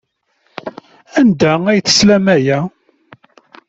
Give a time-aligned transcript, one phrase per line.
[1.19, 2.59] Anda ay teslam aya?